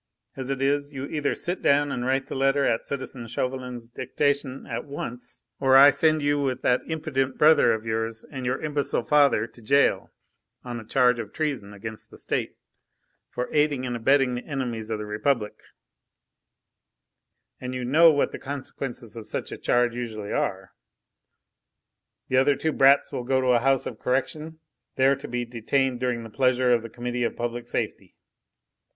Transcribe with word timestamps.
As 0.35 0.49
it 0.49 0.63
is, 0.63 0.91
you 0.91 1.05
either 1.05 1.35
sit 1.35 1.61
down 1.61 1.91
and 1.91 2.03
write 2.03 2.25
the 2.25 2.33
letter 2.33 2.65
at 2.65 2.87
citizen 2.87 3.27
Chauvelin's 3.27 3.87
dictation 3.87 4.65
at 4.65 4.85
once, 4.85 5.43
or 5.59 5.77
I 5.77 5.91
send 5.91 6.23
you 6.23 6.39
with 6.41 6.63
that 6.63 6.81
impudent 6.87 7.37
brother 7.37 7.71
of 7.71 7.85
yours 7.85 8.25
and 8.31 8.43
your 8.43 8.59
imbecile 8.59 9.03
father 9.03 9.45
to 9.45 9.61
jail, 9.61 10.11
on 10.63 10.79
a 10.79 10.85
charge 10.85 11.19
of 11.19 11.31
treason 11.31 11.71
against 11.71 12.09
the 12.09 12.17
State, 12.17 12.57
for 13.29 13.47
aiding 13.53 13.85
and 13.85 13.95
abetting 13.95 14.33
the 14.33 14.43
enemies 14.45 14.89
of 14.89 14.97
the 14.97 15.05
Republic; 15.05 15.53
and 17.59 17.75
you 17.75 17.85
know 17.85 18.09
what 18.09 18.31
the 18.31 18.39
consequences 18.39 19.15
of 19.15 19.27
such 19.27 19.51
a 19.51 19.57
charge 19.59 19.93
usually 19.93 20.31
are. 20.31 20.71
The 22.27 22.37
other 22.37 22.55
two 22.55 22.71
brats 22.71 23.11
will 23.11 23.23
go 23.23 23.39
to 23.39 23.49
a 23.51 23.59
House 23.59 23.85
of 23.85 23.99
Correction, 23.99 24.61
there 24.95 25.15
to 25.15 25.27
be 25.27 25.45
detained 25.45 25.99
during 25.99 26.23
the 26.23 26.31
pleasure 26.31 26.73
of 26.73 26.81
the 26.81 26.89
Committee 26.89 27.23
of 27.23 27.35
Public 27.35 27.67
Safety. 27.67 28.15